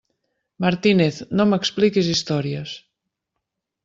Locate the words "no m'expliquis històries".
1.41-2.73